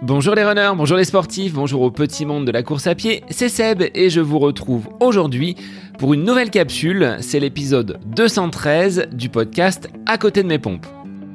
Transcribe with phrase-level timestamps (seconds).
[0.00, 3.24] Bonjour les runners, bonjour les sportifs, bonjour au petit monde de la course à pied,
[3.30, 5.56] c'est Seb et je vous retrouve aujourd'hui
[5.98, 10.86] pour une nouvelle capsule, c'est l'épisode 213 du podcast À côté de mes pompes.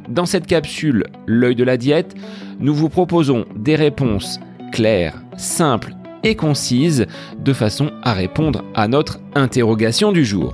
[0.07, 2.15] Dans cette capsule, l'œil de la diète,
[2.61, 4.39] nous vous proposons des réponses
[4.71, 5.93] claires, simples
[6.23, 7.05] et concises
[7.37, 10.53] de façon à répondre à notre interrogation du jour.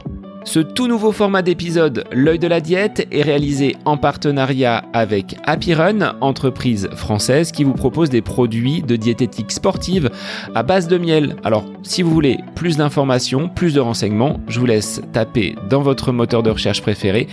[0.49, 5.75] Ce tout nouveau format d'épisode, L'œil de la diète, est réalisé en partenariat avec Happy
[5.75, 10.09] Run, entreprise française qui vous propose des produits de diététique sportive
[10.55, 11.35] à base de miel.
[11.43, 16.11] Alors, si vous voulez plus d'informations, plus de renseignements, je vous laisse taper dans votre
[16.11, 17.27] moteur de recherche préféré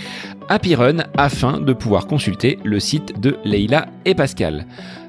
[0.50, 4.66] Happy Run afin de pouvoir consulter le site de Leila et Pascal.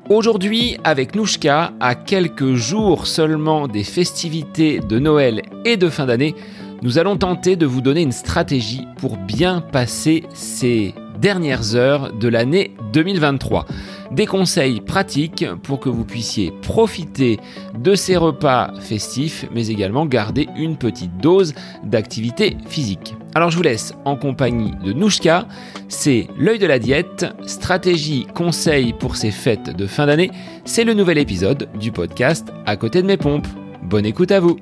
[0.10, 6.36] Aujourd'hui, avec Nouchka, à quelques jours seulement des festivités de Noël et de fin d'année,
[6.82, 12.28] nous allons tenter de vous donner une stratégie pour bien passer ces dernières heures de
[12.28, 13.66] l'année 2023.
[14.12, 17.40] Des conseils pratiques pour que vous puissiez profiter
[17.78, 23.16] de ces repas festifs, mais également garder une petite dose d'activité physique.
[23.36, 25.48] Alors je vous laisse en compagnie de Nouchka,
[25.90, 30.32] c'est l'œil de la diète, stratégie, conseils pour ces fêtes de fin d'année,
[30.64, 33.48] c'est le nouvel épisode du podcast À côté de mes pompes.
[33.84, 34.58] Bonne écoute à vous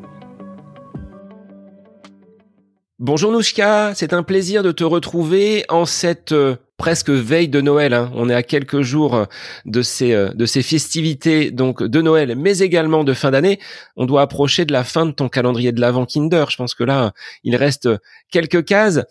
[3.00, 7.94] Bonjour Nouchka, c'est un plaisir de te retrouver en cette euh, presque veille de Noël.
[7.94, 8.10] Hein.
[8.16, 9.26] On est à quelques jours euh,
[9.66, 13.60] de ces euh, de ces festivités donc de Noël, mais également de fin d'année.
[13.98, 16.46] On doit approcher de la fin de ton calendrier de l'avant Kinder.
[16.50, 17.12] Je pense que là,
[17.44, 17.90] il reste
[18.32, 19.02] quelques cases.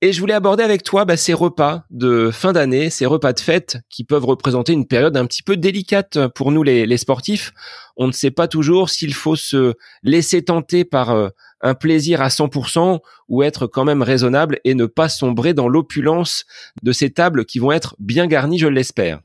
[0.00, 3.40] Et je voulais aborder avec toi bah, ces repas de fin d'année, ces repas de
[3.40, 7.52] fête qui peuvent représenter une période un petit peu délicate pour nous les sportifs.
[7.96, 13.00] On ne sait pas toujours s'il faut se laisser tenter par un plaisir à 100%
[13.28, 16.46] ou être quand même raisonnable et ne pas sombrer dans l'opulence
[16.82, 19.20] de ces tables qui vont être bien garnies, je l'espère.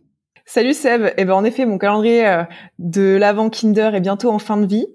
[0.45, 1.13] Salut Seb.
[1.17, 2.43] Eh ben en effet, mon calendrier euh,
[2.77, 4.87] de l'avant Kinder est bientôt en fin de vie.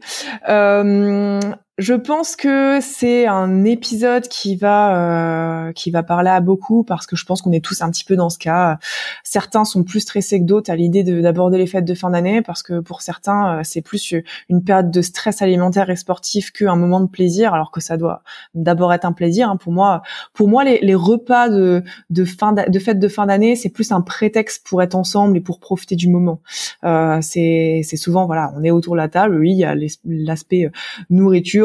[0.49, 1.41] Euh,
[1.79, 7.07] je pense que c'est un épisode qui va euh, qui va parler à beaucoup parce
[7.07, 8.79] que je pense qu'on est tous un petit peu dans ce cas.
[9.23, 12.65] Certains sont plus stressés que d'autres à l'idée d'aborder les fêtes de fin d'année parce
[12.65, 14.13] que pour certains euh, c'est plus
[14.49, 18.23] une période de stress alimentaire et sportif qu'un moment de plaisir alors que ça doit
[18.55, 19.49] d'abord être un plaisir.
[19.49, 19.57] Hein.
[19.57, 20.03] Pour moi,
[20.35, 24.01] pour moi les, repas de de fin de fêtes de fin d'année c'est plus un
[24.01, 26.41] prétexte pour être ensemble et pour profiter du moment.
[26.83, 29.77] Euh, c'est c'est souvent voilà on est autour de la table oui il y a
[30.05, 30.71] l'aspect euh,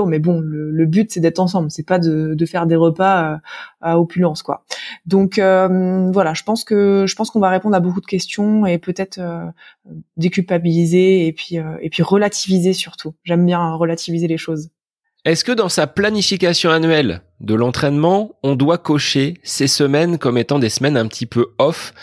[0.05, 3.37] mais bon, le, but c'est d'être ensemble, c'est pas de, faire des repas euh,
[3.81, 4.65] à, opulence, quoi.
[5.05, 8.65] Donc euh, voilà, je pense que je pense qu'on va répondre à beaucoup de questions
[8.65, 9.45] et peut-être euh,
[10.17, 13.13] déculpabiliser et puis et puis relativiser surtout.
[13.23, 14.69] J'aime bien relativiser les choses.
[15.25, 20.59] Est-ce que dans sa planification annuelle de l'entraînement, on doit cocher ces semaines comme étant
[20.59, 21.93] des semaines un petit peu off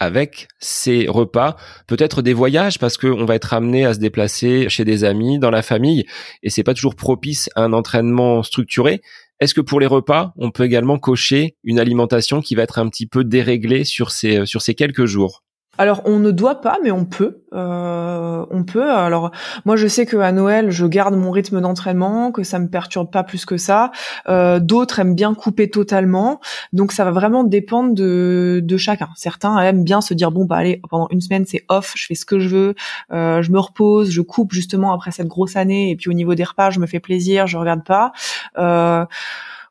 [0.00, 1.56] avec ces repas,
[1.86, 5.50] peut-être des voyages parce qu'on va être amené à se déplacer chez des amis, dans
[5.50, 6.06] la famille,
[6.42, 9.02] et c'est pas toujours propice à un entraînement structuré.
[9.38, 12.88] Est-ce que pour les repas, on peut également cocher une alimentation qui va être un
[12.88, 15.44] petit peu déréglée sur ces sur ces quelques jours?
[15.80, 17.40] Alors on ne doit pas, mais on peut.
[17.54, 18.90] Euh, on peut.
[18.90, 19.30] Alors
[19.64, 23.10] moi je sais que à Noël je garde mon rythme d'entraînement, que ça me perturbe
[23.10, 23.90] pas plus que ça.
[24.28, 26.38] Euh, d'autres aiment bien couper totalement,
[26.74, 29.08] donc ça va vraiment dépendre de, de chacun.
[29.16, 32.14] Certains aiment bien se dire bon bah allez pendant une semaine c'est off, je fais
[32.14, 32.74] ce que je veux,
[33.10, 36.34] euh, je me repose, je coupe justement après cette grosse année et puis au niveau
[36.34, 38.12] des repas je me fais plaisir, je regarde pas.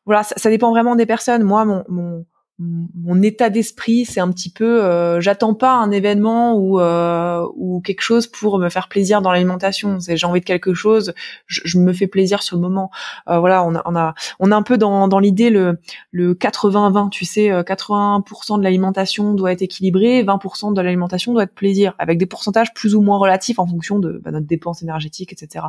[0.06, 1.44] voilà, ça, dépend vraiment des personnes.
[1.44, 2.24] Moi mon
[2.60, 7.80] mon état d'esprit, c'est un petit peu, euh, j'attends pas un événement ou euh, ou
[7.80, 9.98] quelque chose pour me faire plaisir dans l'alimentation.
[9.98, 11.14] C'est j'ai envie de quelque chose,
[11.46, 12.90] je, me fais plaisir sur le moment.
[13.28, 15.78] Euh, voilà, on a on a on a un peu dans dans l'idée le
[16.10, 17.08] le 80-20.
[17.08, 22.18] Tu sais, 80% de l'alimentation doit être équilibrée, 20% de l'alimentation doit être plaisir, avec
[22.18, 25.64] des pourcentages plus ou moins relatifs en fonction de bah, notre dépense énergétique, etc.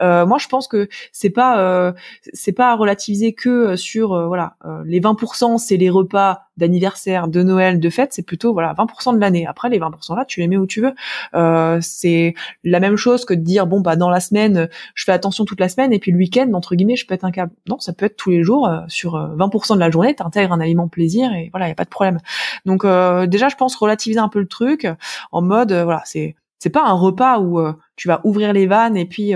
[0.00, 1.94] moi, je pense que c'est pas
[2.32, 4.54] c'est pas à relativiser que sur voilà
[4.84, 9.20] les 20%, c'est les repas d'anniversaire, de Noël, de fête, c'est plutôt voilà 20% de
[9.20, 9.46] l'année.
[9.46, 10.94] Après les 20% là, tu les mets où tu veux.
[11.34, 12.34] Euh, c'est
[12.64, 15.60] la même chose que de dire bon bah dans la semaine, je fais attention toute
[15.60, 17.52] la semaine et puis le week-end entre guillemets, je pète un câble.
[17.68, 20.22] Non, ça peut être tous les jours euh, sur 20% euh, de la journée, tu
[20.22, 22.18] intègres un aliment plaisir et voilà, il y a pas de problème.
[22.66, 22.84] Donc
[23.28, 24.86] déjà, je pense relativiser un peu le truc
[25.32, 27.60] en mode voilà, c'est c'est pas un repas où
[27.98, 29.34] tu vas ouvrir les vannes et puis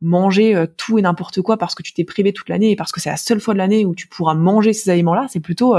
[0.00, 3.00] manger tout et n'importe quoi parce que tu t'es privé toute l'année et parce que
[3.00, 5.26] c'est la seule fois de l'année où tu pourras manger ces aliments-là.
[5.28, 5.74] C'est plutôt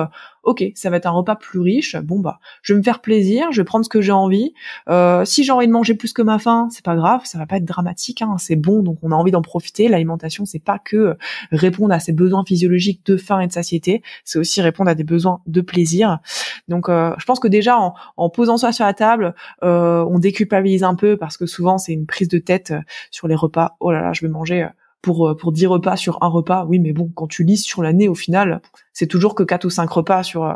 [0.46, 1.96] ok, ça va être un repas plus riche.
[1.98, 4.54] Bon bah, je vais me faire plaisir, je vais prendre ce que j'ai envie.
[4.90, 7.46] Euh, si j'ai envie de manger plus que ma faim, c'est pas grave, ça va
[7.46, 8.22] pas être dramatique.
[8.22, 9.88] Hein, c'est bon, donc on a envie d'en profiter.
[9.88, 11.18] L'alimentation, c'est pas que
[11.52, 15.04] répondre à ses besoins physiologiques de faim et de satiété, c'est aussi répondre à des
[15.04, 16.20] besoins de plaisir.
[16.68, 20.20] Donc, euh, je pense que déjà en, en, posant ça sur la table, euh, on
[20.20, 22.74] déculpabilise un peu parce que souvent c'est une prise de tête
[23.12, 23.76] sur les repas.
[23.80, 24.68] Oh là là, je vais manger
[25.06, 26.66] pour euh, pour 10 repas sur un repas.
[26.66, 28.62] Oui, mais bon, quand tu lis sur l'année, au final,
[28.92, 30.54] c'est toujours que 4 ou 5 repas sur euh,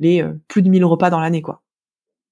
[0.00, 1.62] les euh, plus de 1000 repas dans l'année, quoi.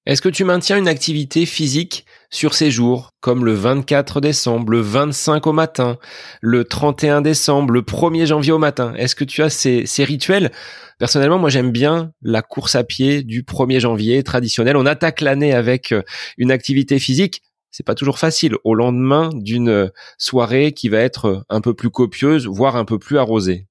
[0.06, 4.80] Est-ce que tu maintiens une activité physique sur ces jours, comme le 24 décembre, le
[4.80, 5.98] 25 au matin,
[6.40, 8.94] le 31 décembre, le 1er janvier au matin?
[8.96, 10.50] Est-ce que tu as ces, ces rituels?
[10.98, 14.76] Personnellement, moi j'aime bien la course à pied du 1er janvier traditionnel.
[14.76, 15.94] On attaque l'année avec
[16.38, 21.60] une activité physique c'est pas toujours facile au lendemain d'une soirée qui va être un
[21.60, 23.66] peu plus copieuse, voire un peu plus arrosée.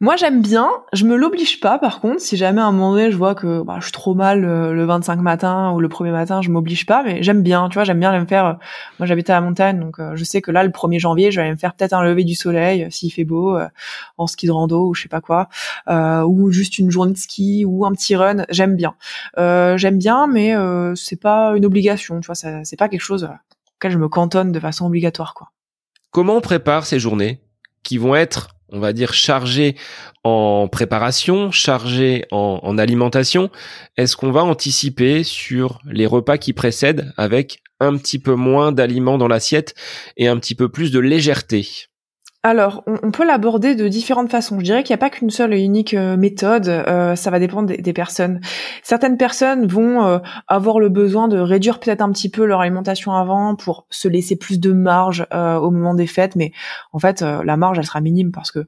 [0.00, 0.70] Moi, j'aime bien.
[0.92, 2.20] Je me l'oblige pas, par contre.
[2.20, 4.72] Si jamais à un moment donné, je vois que bah, je suis trop mal euh,
[4.72, 7.02] le 25 matin ou le premier matin, je m'oblige pas.
[7.02, 7.68] Mais j'aime bien.
[7.68, 8.44] Tu vois, j'aime bien me faire.
[8.46, 8.52] Euh,
[8.98, 11.40] moi, j'habite à la montagne, donc euh, je sais que là, le 1er janvier, je
[11.40, 13.58] vais me faire peut-être un lever du soleil s'il fait beau,
[14.18, 15.48] en ski de rando ou je sais pas quoi,
[15.88, 18.44] ou juste une journée de ski ou un petit run.
[18.50, 18.94] J'aime bien.
[19.36, 20.54] j'aime bien, mais
[20.94, 22.20] c'est pas une obligation.
[22.20, 23.28] Tu vois, c'est pas quelque chose
[23.76, 25.50] auquel je me cantonne de façon obligatoire, quoi.
[26.10, 27.40] Comment on prépare ces journées
[27.82, 29.76] qui vont être on va dire, chargé
[30.24, 33.50] en préparation, chargé en, alimentation,
[33.96, 39.18] est-ce qu'on va anticiper sur les repas qui précèdent avec un petit peu moins d'aliments
[39.18, 39.74] dans l'assiette
[40.16, 41.88] et un petit peu plus de légèreté?
[42.46, 44.58] Alors, on, peut l'aborder de différentes façons.
[44.58, 46.68] Je dirais qu'il n'y a pas qu'une seule et unique euh, méthode.
[46.68, 48.42] Euh, ça va dépendre des, personnes.
[48.82, 53.14] Certaines personnes vont euh, avoir le besoin de réduire peut-être un petit peu leur alimentation
[53.14, 56.36] avant pour se laisser plus de marge au moment des fêtes.
[56.36, 56.52] Mais
[56.92, 58.66] en fait, la marge, elle sera minime parce que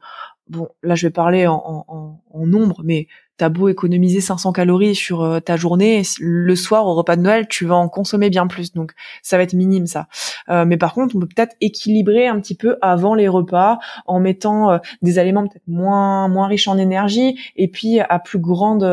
[0.49, 4.95] bon, là, je vais parler en, en, en nombre, mais t'as beau économiser 500 calories
[4.95, 8.47] sur euh, ta journée, le soir au repas de Noël, tu vas en consommer bien
[8.47, 8.73] plus.
[8.73, 8.93] Donc
[9.23, 10.09] ça va être minime ça.
[10.49, 14.21] Euh, mais par contre, on peut peut-être équilibrer un petit peu avant les repas en
[14.21, 18.85] mettant euh, des aliments peut-être moins moins riches en énergie et puis à plus grande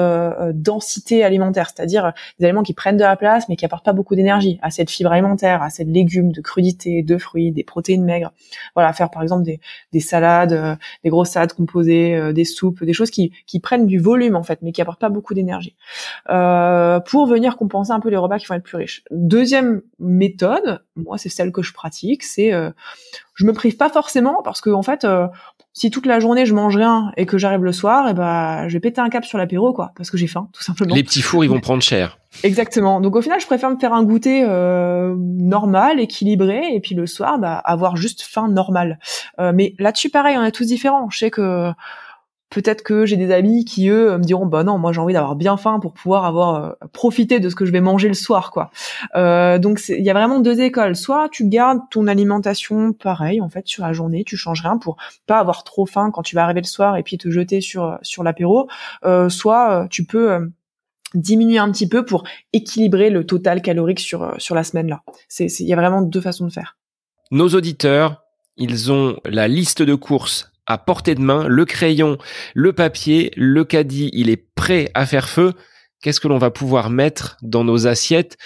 [0.53, 4.15] densité alimentaire, c'est-à-dire des aliments qui prennent de la place mais qui apportent pas beaucoup
[4.15, 8.31] d'énergie, assez de fibres alimentaires, assez de légumes, de crudités, de fruits, des protéines maigres.
[8.75, 9.59] Voilà, faire par exemple des,
[9.91, 14.32] des salades, des grosses salades composées, des soupes, des choses qui qui prennent du volume
[14.35, 15.75] en fait, mais qui apportent pas beaucoup d'énergie,
[16.29, 19.03] euh, pour venir compenser un peu les repas qui vont être plus riches.
[19.11, 22.71] Deuxième méthode, moi c'est celle que je pratique, c'est euh,
[23.35, 25.27] je me prive pas forcément parce que en fait, euh,
[25.73, 28.67] si toute la journée je mange rien et que j'arrive le soir, et eh ben
[28.67, 30.93] je vais péter un cap sur l'apéro quoi, parce que j'ai faim tout simplement.
[30.93, 32.17] Les petits fours ils vont prendre cher.
[32.41, 32.99] Exactement.
[32.99, 37.05] Donc au final, je préfère me faire un goûter euh, normal, équilibré, et puis le
[37.05, 38.99] soir, bah, avoir juste faim normale.
[39.39, 41.09] Euh, mais là-dessus, pareil, on est tous différents.
[41.09, 41.71] Je sais que
[42.53, 45.35] peut-être que j'ai des amis qui eux me diront bah non moi j'ai envie d'avoir
[45.35, 48.51] bien faim pour pouvoir avoir euh, profité de ce que je vais manger le soir
[48.51, 48.69] quoi.
[49.15, 50.95] Euh, donc il y a vraiment deux écoles.
[50.95, 54.97] Soit tu gardes ton alimentation pareil en fait sur la journée tu changes rien pour
[55.25, 57.97] pas avoir trop faim quand tu vas arriver le soir et puis te jeter sur
[58.03, 58.69] sur l'apéro.
[59.03, 60.51] Euh, soit tu peux
[61.15, 62.23] diminuer un petit peu pour
[62.53, 66.21] équilibrer le total calorique sur sur la semaine là c'est il y a vraiment deux
[66.21, 66.77] façons de faire.
[67.31, 68.23] Nos auditeurs
[68.57, 72.17] ils ont la liste de courses à portée de main, le crayon,
[72.53, 75.53] le papier, le caddie, il est prêt à faire feu.
[76.01, 78.37] Qu'est-ce que l'on va pouvoir mettre dans nos assiettes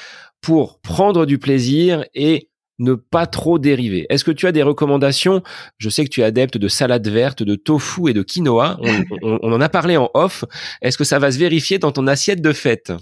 [0.42, 2.50] pour prendre du plaisir et
[2.80, 4.06] ne pas trop dériver?
[4.10, 5.42] Est-ce que tu as des recommandations?
[5.78, 8.78] Je sais que tu es adepte de salade verte, de tofu et de quinoa.
[8.82, 10.46] On, on en a parlé en off.
[10.82, 12.94] Est-ce que ça va se vérifier dans ton assiette de fête?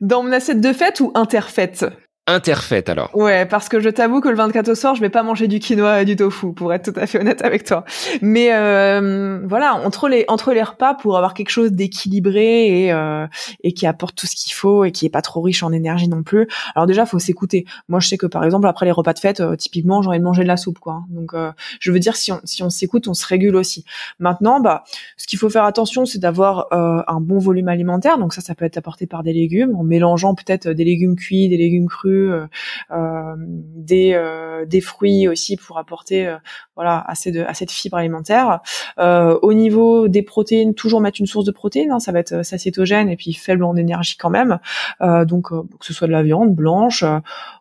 [0.00, 1.84] Dans mon assiette de fête ou interfête?
[2.28, 3.10] Interfaite alors.
[3.14, 5.58] Ouais, parce que je t'avoue que le 24 au soir, je vais pas manger du
[5.58, 7.84] quinoa et du tofu, pour être tout à fait honnête avec toi.
[8.20, 13.26] Mais euh, voilà, entre les entre les repas, pour avoir quelque chose d'équilibré et euh,
[13.64, 16.08] et qui apporte tout ce qu'il faut et qui est pas trop riche en énergie
[16.08, 16.46] non plus.
[16.76, 17.64] Alors déjà, faut s'écouter.
[17.88, 20.20] Moi, je sais que par exemple après les repas de fête, euh, typiquement, j'ai envie
[20.20, 21.02] de manger de la soupe, quoi.
[21.08, 21.32] Donc,
[21.80, 23.84] je veux dire, si on si on s'écoute, on se régule aussi.
[24.20, 24.84] Maintenant, bah,
[25.16, 28.18] ce qu'il faut faire attention, c'est d'avoir un bon volume alimentaire.
[28.18, 31.48] Donc ça, ça peut être apporté par des légumes, en mélangeant peut-être des légumes cuits,
[31.48, 32.46] des légumes crus euh,
[32.90, 36.36] euh, des euh, des fruits aussi pour apporter
[36.76, 38.60] voilà assez de assez de fibres alimentaires.
[38.98, 43.08] au niveau des protéines, toujours mettre une source de protéines, hein, ça va être satiétogène
[43.08, 44.58] et puis faible en énergie quand même.
[45.00, 47.04] donc que ce soit de la viande blanche,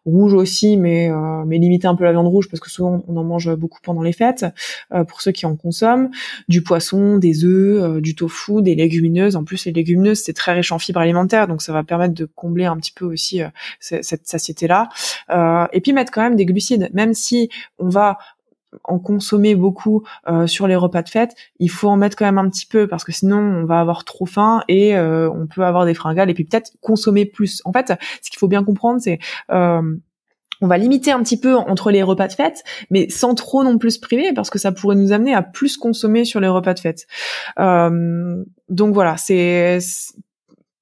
[0.05, 1.09] rouge aussi, mais
[1.45, 4.01] mais limiter un peu la viande rouge parce que souvent on en mange beaucoup pendant
[4.01, 4.45] les fêtes.
[5.07, 6.09] pour ceux qui en consomment,
[6.47, 9.35] du poisson, des œufs, du tofu, des légumineuses.
[9.35, 12.25] En plus, les légumineuses c'est très riche en fibres alimentaires, donc ça va permettre de
[12.25, 13.41] combler un petit peu aussi
[13.79, 14.89] cette, cette satiété-là.
[15.71, 18.17] et puis mettre quand même des glucides, même si on va
[18.85, 20.03] en consommer beaucoup
[20.45, 23.03] sur les repas de fête, il faut en mettre quand même un petit peu parce
[23.03, 26.45] que sinon on va avoir trop faim et on peut avoir des fringales et puis
[26.45, 27.61] peut-être consommer plus.
[27.65, 29.19] En fait, ce qu'il faut bien comprendre, c'est
[30.61, 33.77] on va limiter un petit peu entre les repas de fête, mais sans trop non
[33.77, 36.79] plus priver, parce que ça pourrait nous amener à plus consommer sur les repas de
[36.79, 37.07] fête.
[37.59, 39.79] Euh, donc voilà, c'est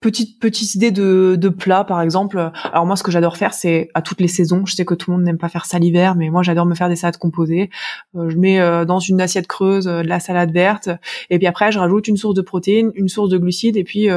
[0.01, 2.51] petite petite idée de, de plat par exemple.
[2.72, 4.65] Alors moi ce que j'adore faire c'est à toutes les saisons.
[4.65, 6.75] Je sais que tout le monde n'aime pas faire ça l'hiver mais moi j'adore me
[6.75, 7.70] faire des salades composées.
[8.15, 10.89] Euh, je mets euh, dans une assiette creuse de la salade verte.
[11.29, 13.77] Et puis après je rajoute une source de protéines une source de glucides.
[13.77, 14.08] Et puis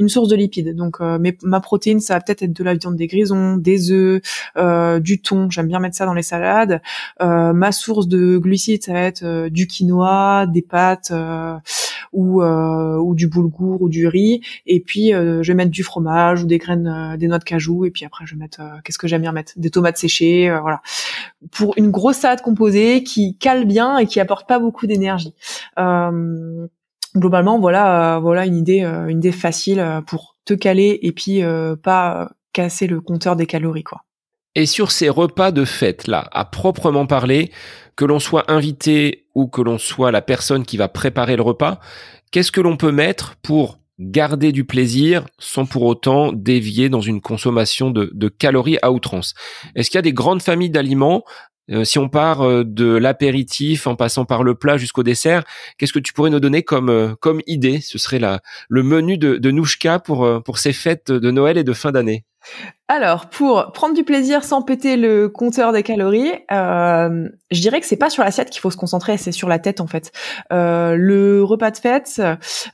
[0.00, 0.74] une source de lipides.
[0.74, 4.22] Donc euh, ma protéine, ça va peut-être être de la viande des grisons, des œufs,
[4.56, 5.50] euh, du thon.
[5.50, 6.80] J'aime bien mettre ça dans les salades.
[7.20, 11.12] Euh, ma source de glucides, ça va être du quinoa, des pâtes
[12.12, 14.40] ou ou du boulgour ou du riz.
[14.66, 17.84] Et puis je vais mettre du fromage ou des graines, des noix de cajou.
[17.84, 19.52] Et puis après je vais mettre qu'est-ce que j'aime bien mettre?
[19.56, 20.80] Des tomates séchées, voilà.
[21.52, 25.34] Pour une grosse salade composée qui cale bien et qui apporte pas beaucoup d'énergie.
[25.78, 26.66] Euh,
[27.16, 31.12] globalement, voilà, euh, voilà une idée, euh, une idée facile euh, pour te caler et
[31.12, 31.42] puis
[31.82, 34.02] pas casser le compteur des calories, quoi.
[34.56, 37.52] Et sur ces repas de fête là, à proprement parler,
[37.94, 41.78] que l'on soit invité ou que l'on soit la personne qui va préparer le repas,
[42.32, 47.20] qu'est-ce que l'on peut mettre pour garder du plaisir sans pour autant dévier dans une
[47.20, 49.34] consommation de, de calories à outrance?
[49.76, 51.22] Est-ce qu'il y a des grandes familles d'aliments
[51.70, 55.44] euh, si on part euh, de l'apéritif en passant par le plat jusqu'au dessert,
[55.78, 57.80] qu'est-ce que tu pourrais nous donner comme euh, comme idée?
[57.80, 61.64] Ce serait la le menu de, de Nouchka pour pour ces fêtes de Noël et
[61.64, 62.24] de fin d'année.
[62.88, 67.86] Alors, pour prendre du plaisir sans péter le compteur des calories, euh, je dirais que
[67.86, 70.10] c'est pas sur l'assiette qu'il faut se concentrer, c'est sur la tête en fait.
[70.52, 72.20] Euh, le repas de fête,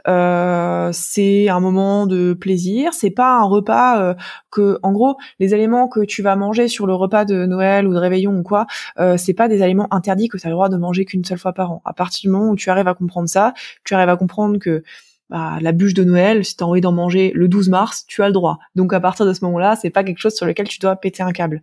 [0.08, 2.94] euh, c'est un moment de plaisir.
[2.94, 4.14] C'est pas un repas euh,
[4.50, 7.92] que, en gros, les aliments que tu vas manger sur le repas de Noël ou
[7.92, 8.66] de réveillon ou quoi,
[8.99, 11.38] euh, c'est pas des aliments interdits que tu as le droit de manger qu'une seule
[11.38, 11.82] fois par an.
[11.85, 13.52] À partir du moment où tu arrives à comprendre ça,
[13.85, 14.82] tu arrives à comprendre que
[15.30, 18.26] bah, la bûche de Noël, si t'as envie d'en manger le 12 mars, tu as
[18.26, 18.59] le droit.
[18.75, 21.23] Donc à partir de ce moment-là, c'est pas quelque chose sur lequel tu dois péter
[21.23, 21.62] un câble.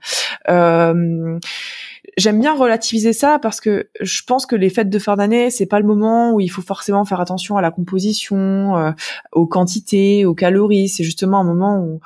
[0.49, 1.39] Euh,
[2.17, 5.65] J'aime bien relativiser ça parce que je pense que les fêtes de fin d'année, c'est
[5.65, 8.91] pas le moment où il faut forcément faire attention à la composition, euh,
[9.31, 10.89] aux quantités, aux calories.
[10.89, 12.01] C'est justement un moment où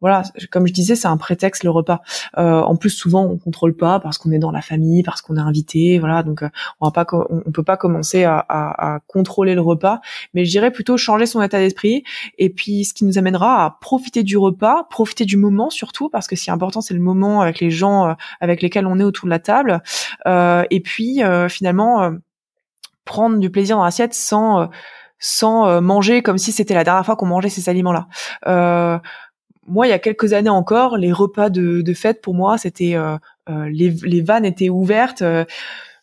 [0.00, 2.02] voilà, comme je disais, c'est un prétexte le repas.
[2.38, 5.36] Euh, en plus, souvent, on contrôle pas parce qu'on est dans la famille, parce qu'on
[5.36, 6.22] est invité, voilà.
[6.22, 6.48] Donc, euh,
[6.80, 10.00] on va pas, on, peut pas commencer à, à, contrôler le repas,
[10.34, 12.04] mais je dirais plutôt changer son état d'esprit.
[12.38, 16.26] Et puis, ce qui nous amènera à profiter du repas, profiter du moment surtout, parce
[16.26, 19.26] que ce important, c'est le moment avec les gens euh, avec lesquels on est autour
[19.26, 19.82] de la table.
[20.26, 22.12] Euh, et puis, euh, finalement,
[23.04, 24.68] prendre du plaisir dans l'assiette sans
[25.22, 28.08] sans manger comme si c'était la dernière fois qu'on mangeait ces aliments-là.
[29.70, 32.96] Moi, il y a quelques années encore, les repas de, de fête pour moi, c'était
[32.96, 33.16] euh,
[33.48, 35.22] euh les, les, vannes étaient ouvertes.
[35.22, 35.44] Euh,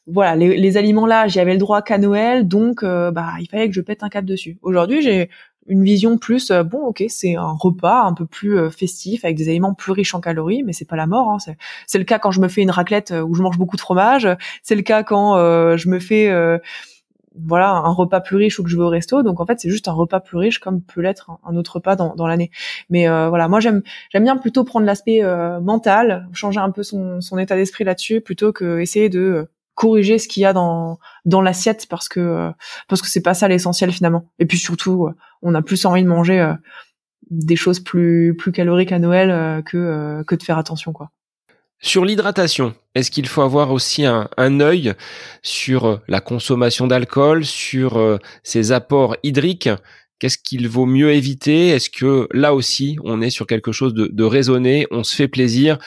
[0.07, 3.47] voilà, les, les aliments là, j'y avais le droit qu'à Noël, donc euh, bah il
[3.49, 4.57] fallait que je pète un cap dessus.
[4.61, 5.29] Aujourd'hui, j'ai
[5.67, 9.73] une vision plus bon, ok, c'est un repas un peu plus festif avec des aliments
[9.73, 11.29] plus riches en calories, mais c'est pas la mort.
[11.29, 11.53] Hein,
[11.87, 14.29] c'est le cas quand je me fais une raclette où je mange beaucoup de fromage.
[14.63, 15.35] C'est le cas quand
[15.75, 16.31] je me fais
[17.45, 19.23] voilà un repas plus riche ou que je vais au resto.
[19.23, 21.95] Donc en fait c'est juste un repas plus riche comme peut l'être un, autre repas
[21.95, 22.51] dans, dans l'année.
[22.89, 26.83] Mais euh, voilà moi j'aime j'aime bien plutôt prendre l'aspect euh, mental changer un peu
[26.83, 30.53] son, son état d'esprit là-dessus plutôt que essayer de euh, corriger ce qu'il y a
[30.53, 32.51] dans dans l'assiette parce que
[32.87, 34.25] parce que c'est pas ça l'essentiel finalement.
[34.39, 35.09] Et puis surtout
[35.41, 36.53] on a plus envie de manger
[37.29, 41.11] des choses plus plus caloriques à Noël que que de faire attention quoi
[41.79, 44.93] sur l'hydratation, est-ce qu'il faut avoir aussi un, œil
[45.43, 49.69] sur euh, la consommation d'alcool, sur euh, ses apports hydriques?
[50.17, 51.69] Qu'est-ce qu'il vaut mieux éviter?
[51.69, 55.77] Est-ce que là aussi, on est sur quelque chose de, raisonné On se fait plaisir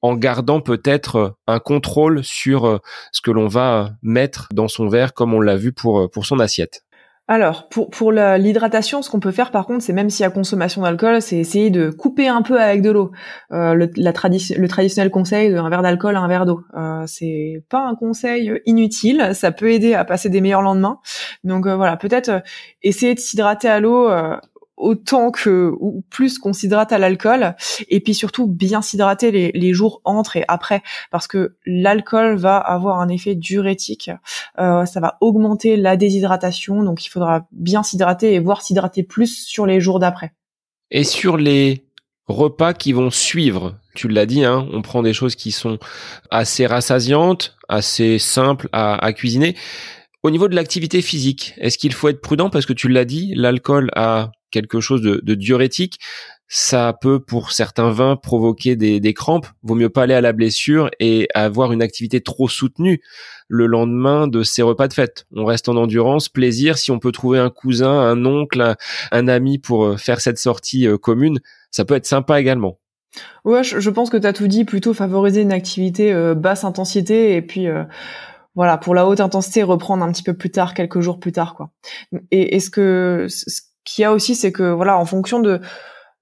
[0.00, 2.80] en gardant peut-être euh, un contrôle sur
[3.12, 6.83] ce que l'on va mettre dans son verre, comme on l'a vu pour son assiette?
[7.26, 10.30] Alors, pour, pour l'hydratation, ce qu'on peut faire par contre, c'est même s'il y a
[10.30, 13.12] consommation d'alcool, c'est essayer de couper un peu avec de l'eau.
[13.50, 16.60] Euh, le, traditionnel conseil d'un verre d'alcool à un verre d'eau.
[16.76, 20.98] Euh, c'est pas un conseil inutile, ça peut aider à passer des meilleurs lendemains.
[21.44, 22.40] Donc euh, voilà, peut-être euh,
[22.82, 24.10] essayer de s'hydrater à l'eau
[24.76, 27.54] autant que ou plus qu'on s'hydrate à l'alcool
[27.88, 30.82] et puis surtout bien s'hydrater les, les, jours entre et après.
[31.10, 34.10] Parce que l'alcool va avoir un effet diurétique
[34.58, 39.46] euh, ça va augmenter la déshydratation donc il faudra bien s'hydrater et voir s'hydrater plus
[39.46, 40.32] sur les jours d'après.
[40.90, 41.86] Et sur les
[42.26, 45.78] repas qui vont suivre tu l'as dit hein, on prend des choses qui sont
[46.30, 49.54] assez rassasiantes assez simples à, à cuisiner
[50.24, 52.48] au niveau de l'activité physique, est-ce qu'il faut être prudent?
[52.48, 55.98] Parce que tu l'as dit, l'alcool a quelque chose de, diurétique.
[56.48, 59.46] ça peut pour certains vins provoquer des, crampes.
[59.62, 63.02] Vaut mieux pas aller à la blessure et avoir une activité trop soutenue
[63.48, 65.26] le lendemain de ces repas de fête.
[65.36, 66.78] On reste en endurance, plaisir.
[66.78, 68.76] Si on peut trouver un cousin, un oncle,
[69.10, 71.40] un, ami pour euh, faire cette sortie euh, commune,
[71.70, 72.78] ça peut être sympa également.
[73.44, 77.36] Ouais, je, pense que tu as tout dit, plutôt favoriser une activité euh, basse intensité
[77.36, 77.68] et puis
[78.54, 81.54] voilà, pour la haute intensité reprendre un petit peu plus tard, quelques jours plus tard
[81.54, 81.70] quoi.
[82.30, 85.60] Et, et ce que ce qu'il y a aussi c'est que voilà, en fonction de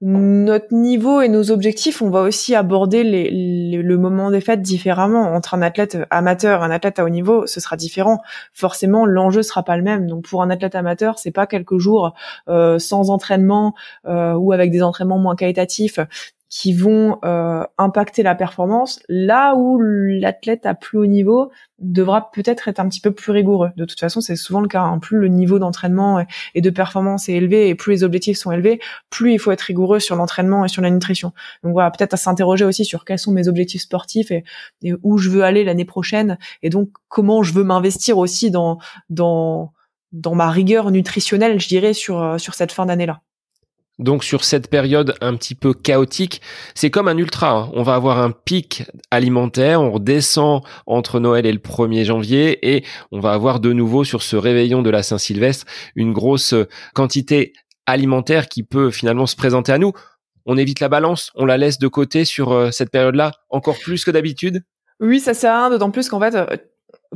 [0.05, 5.33] notre niveau et nos objectifs, on va aussi aborder le moment des fêtes différemment.
[5.33, 8.21] Entre un athlète amateur et un athlète à haut niveau, ce sera différent.
[8.53, 10.09] Forcément, l'enjeu sera pas le même.
[10.09, 12.15] Donc, pour un athlète amateur, c'est pas quelques jours
[12.49, 13.75] euh, sans entraînement
[14.07, 16.01] euh, ou avec des entraînements moins qualitatifs
[16.53, 22.69] qui vont euh, impacter la performance, là où l'athlète à plus haut niveau devra peut-être
[22.69, 23.71] être un petit peu plus rigoureux.
[23.79, 24.83] De toute façon, c'est souvent le cas.
[24.83, 24.99] Hein.
[24.99, 26.23] Plus le niveau d'entraînement
[26.55, 29.63] et de performance est élevé et plus les objectifs sont élevés, plus il faut être
[29.63, 31.33] rigoureux sur l'entraînement et sur la nutrition.
[31.65, 34.45] Donc voilà, peut-être à s'interroger aussi sur quels sont mes objectifs sportifs et,
[34.83, 38.79] et où je veux aller l'année prochaine et donc comment je veux m'investir aussi dans
[39.09, 39.73] dans
[40.13, 43.23] dans ma rigueur nutritionnelle, je dirais, sur sur cette fin d'année-là.
[43.99, 46.41] Donc sur cette période un petit peu chaotique,
[46.75, 47.51] c'est comme un ultra.
[47.51, 47.71] Hein.
[47.75, 52.85] On va avoir un pic alimentaire, on redescend entre Noël et le 1er janvier et
[53.13, 56.55] on va avoir de nouveau sur ce réveillon de la Saint-Sylvestre une grosse
[56.95, 57.53] quantité
[57.87, 59.93] alimentaire qui peut finalement se présenter à nous.
[60.47, 64.05] On évite la balance, on la laisse de côté sur euh, cette période-là encore plus
[64.05, 64.65] que d'habitude?
[65.01, 66.47] Oui, ça sert à rien, d'autant plus qu'en fait, euh,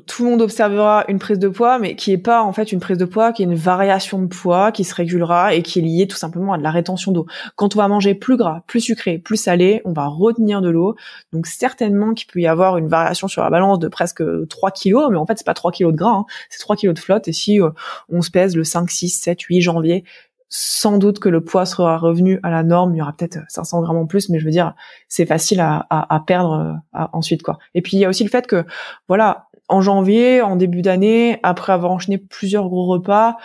[0.04, 2.80] tout le monde observera une prise de poids, mais qui est pas en fait une
[2.80, 5.82] prise de poids, qui est une variation de poids qui se régulera et qui est
[5.82, 7.26] liée tout simplement à de la rétention d'eau.
[7.54, 10.96] Quand on va manger plus gras, plus sucré, plus salé, on va retenir de l'eau.
[11.32, 15.08] Donc certainement qu'il peut y avoir une variation sur la balance de presque 3 kilos,
[15.10, 17.28] mais en fait c'est pas 3 kilos de gras, hein, c'est 3 kilos de flotte.
[17.28, 17.70] Et si euh,
[18.10, 20.04] on se pèse le 5, 6, 7, 8 janvier,
[20.48, 22.94] sans doute que le poids sera revenu à la norme.
[22.94, 24.74] Il y aura peut-être 500 grammes en plus, mais je veux dire,
[25.08, 27.58] c'est facile à, perdre euh, ensuite, quoi.
[27.74, 28.64] Et puis il y a aussi le fait que,
[29.08, 33.36] voilà, en janvier, en début d'année, après avoir enchaîné plusieurs gros repas,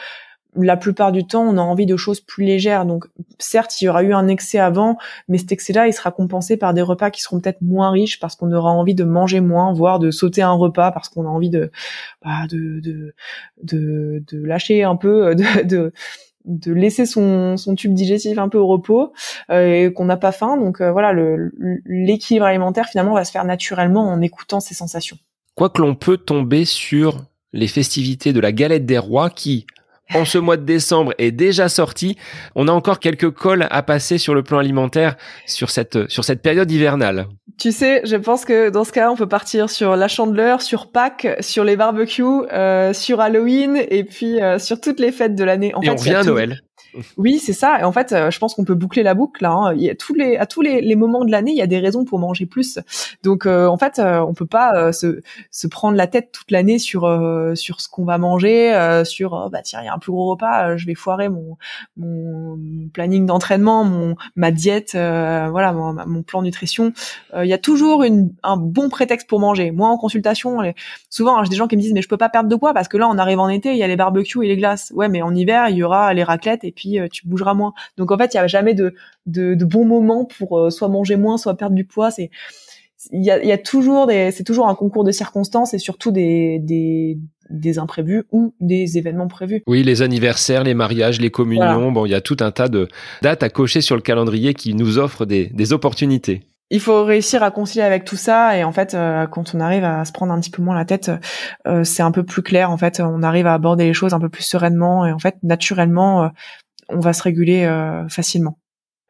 [0.56, 2.86] la plupart du temps, on a envie de choses plus légères.
[2.86, 3.06] Donc,
[3.40, 4.98] certes, il y aura eu un excès avant,
[5.30, 8.36] mais cet excès-là, il sera compensé par des repas qui seront peut-être moins riches parce
[8.36, 11.50] qu'on aura envie de manger moins, voire de sauter un repas parce qu'on a envie
[11.50, 11.72] de,
[12.22, 13.13] bah, de, de,
[13.63, 15.94] de, lâcher un peu, de, de
[16.46, 19.13] de laisser son, son tube digestif un peu au repos
[19.51, 20.58] euh, et qu'on n'a pas faim.
[20.58, 21.13] Donc euh, voilà,
[21.86, 25.18] l'équilibre alimentaire finalement va se faire naturellement en écoutant ses sensations.
[25.55, 27.22] Quoique l'on peut tomber sur
[27.53, 29.66] les festivités de la galette des rois qui,
[30.14, 32.18] en ce mois de décembre, est déjà sorti.
[32.55, 36.42] On a encore quelques cols à passer sur le plan alimentaire sur cette, sur cette
[36.42, 37.27] période hivernale.
[37.57, 40.92] Tu sais, je pense que dans ce cas, on peut partir sur la chandeleur, sur
[40.92, 45.44] Pâques, sur les barbecues, euh, sur Halloween et puis euh, sur toutes les fêtes de
[45.44, 45.74] l'année.
[45.81, 46.61] et on revient à Noël.
[47.18, 47.80] Oui, c'est ça.
[47.80, 49.46] Et en fait, euh, je pense qu'on peut boucler la boucle.
[49.46, 49.74] Hein.
[49.75, 51.80] Il y a tous les à tous les, moments de l'année, il y a des
[51.80, 52.80] raisons pour manger plus.
[53.24, 56.80] Donc, euh, en fait, euh, on peut pas se, se prendre la tête toute l'année
[56.80, 57.01] sur
[57.56, 60.32] sur ce qu'on va manger, sur oh, bah tiens, il y a un plus gros
[60.32, 61.58] repas, je vais foirer mon
[61.98, 62.58] mon
[62.94, 66.94] planning d'entraînement, mon ma diète, voilà, mon, plan nutrition.
[67.36, 69.72] Il y a toujours une, un bon prétexte pour manger.
[69.72, 70.60] Moi, en consultation,
[71.10, 72.74] souvent, hein, j'ai des gens qui me disent mais je peux pas perdre de poids
[72.74, 74.92] parce que là, on arrive en été, il y a les barbecues et les glaces.
[74.96, 77.74] Ouais, mais en hiver, il y aura les raclettes et puis euh, tu bougeras moins.
[77.98, 78.96] Donc en fait, il y a jamais de,
[79.27, 82.09] de, de bons moments pour euh, soit manger moins, soit perdre du poids.
[82.09, 82.31] C'est
[83.11, 86.11] il y a, y a, toujours des, c'est toujours un concours de circonstances et surtout
[86.11, 87.17] des, des,
[87.50, 89.63] des imprévus ou des événements prévus.
[89.65, 92.87] Oui, les anniversaires, les mariages, les communions, bon, il y a tout un tas de
[93.24, 96.44] dates à cocher sur le calendrier qui nous offrent des, des opportunités.
[96.70, 99.83] Il faut réussir à concilier avec tout ça et en fait, euh, quand on arrive
[99.83, 101.11] à se prendre un petit peu moins la tête,
[101.83, 102.70] c'est un peu plus clair.
[102.70, 105.37] En fait, on arrive à aborder les choses un peu plus sereinement et en fait,
[105.41, 106.29] naturellement,
[106.92, 108.58] on va se réguler euh, facilement.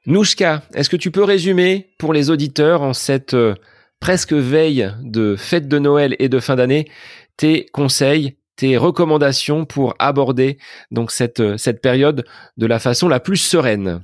[0.05, 3.53] Nouchka, est-ce que tu peux résumer pour les auditeurs en cette euh,
[3.99, 6.89] presque veille de fête de Noël et de fin d'année
[7.37, 10.57] tes conseils, tes recommandations pour aborder
[10.89, 12.25] donc cette, euh, cette période
[12.57, 14.01] de la façon la plus sereine?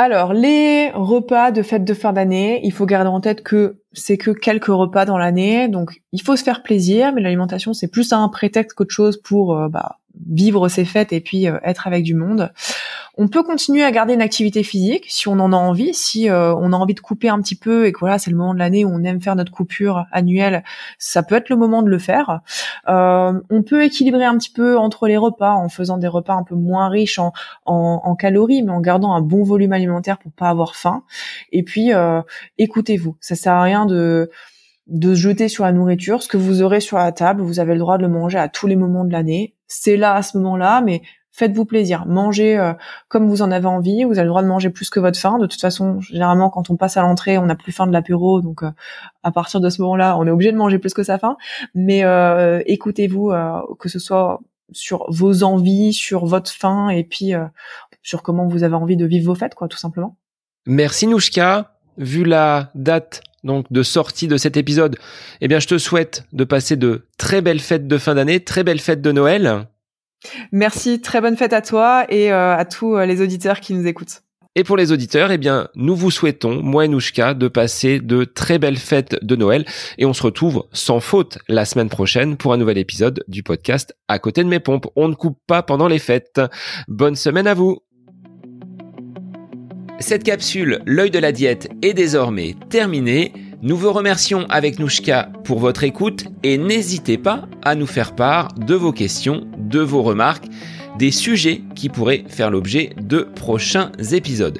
[0.00, 4.16] Alors, les repas de fête de fin d'année, il faut garder en tête que c'est
[4.16, 8.12] que quelques repas dans l'année, donc il faut se faire plaisir, mais l'alimentation c'est plus
[8.12, 12.14] un prétexte qu'autre chose pour bah, vivre ces fêtes et puis euh, être avec du
[12.14, 12.52] monde.
[13.20, 16.54] On peut continuer à garder une activité physique si on en a envie, si euh,
[16.54, 18.60] on a envie de couper un petit peu et que voilà c'est le moment de
[18.60, 20.62] l'année où on aime faire notre coupure annuelle,
[21.00, 22.42] ça peut être le moment de le faire.
[22.88, 26.44] Euh, on peut équilibrer un petit peu entre les repas en faisant des repas un
[26.44, 27.32] peu moins riches en,
[27.66, 31.02] en, calories, mais en gardant un bon volume alimentaire pour pas avoir faim.
[31.50, 31.90] Et puis
[32.56, 34.30] écoutez-vous, ça sert à rien de
[34.88, 36.22] de jeter sur la nourriture.
[36.22, 38.48] Ce que vous aurez sur la table, vous avez le droit de le manger à
[38.48, 39.54] tous les moments de l'année.
[39.66, 41.02] C'est là à ce moment-là, mais
[41.38, 42.72] faites-vous plaisir, mangez euh,
[43.06, 45.38] comme vous en avez envie, vous avez le droit de manger plus que votre faim.
[45.38, 48.40] De toute façon, généralement, quand on passe à l'entrée, on n'a plus faim de l'apéro,
[48.40, 48.70] donc euh,
[49.22, 51.36] à partir de ce moment-là, on est obligé de manger plus que sa faim.
[51.74, 53.32] Mais euh, écoutez-vous,
[53.78, 54.40] que ce soit
[54.72, 57.32] sur vos envies, sur votre faim, et puis
[58.02, 60.16] sur comment vous avez envie de vivre vos fêtes, quoi, tout simplement.
[60.66, 61.74] Merci Nouchka.
[61.96, 64.98] Vu la date donc de sortie de cet épisode,
[65.40, 68.62] eh bien je te souhaite de passer de très belles fêtes de fin d'année, très
[68.62, 69.66] belles fêtes de Noël.
[70.52, 73.86] Merci, très bonne fête à toi et euh, à tous euh, les auditeurs qui nous
[73.86, 74.22] écoutent.
[74.54, 78.24] Et pour les auditeurs, eh bien, nous vous souhaitons, moi et Nouchka, de passer de
[78.24, 79.64] très belles fêtes de Noël.
[79.98, 83.94] Et on se retrouve sans faute la semaine prochaine pour un nouvel épisode du podcast
[84.08, 84.88] À côté de mes pompes.
[84.96, 86.40] On ne coupe pas pendant les fêtes.
[86.88, 87.78] Bonne semaine à vous.
[90.00, 93.32] Cette capsule, l'œil de la diète, est désormais terminée.
[93.62, 98.54] Nous vous remercions avec Nouchka pour votre écoute et n'hésitez pas à nous faire part
[98.54, 100.46] de vos questions, de vos remarques,
[100.98, 104.58] des sujets qui pourraient faire l'objet de prochains épisodes.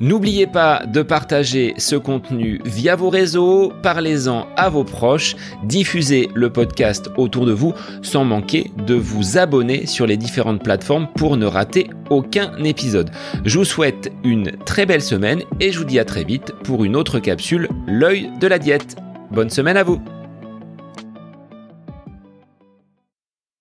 [0.00, 6.50] N'oubliez pas de partager ce contenu via vos réseaux, parlez-en à vos proches, diffusez le
[6.50, 11.46] podcast autour de vous sans manquer de vous abonner sur les différentes plateformes pour ne
[11.46, 13.10] rater aucun épisode.
[13.44, 16.84] Je vous souhaite une très belle semaine et je vous dis à très vite pour
[16.84, 18.96] une autre capsule, l'œil de la diète.
[19.32, 20.00] Bonne semaine à vous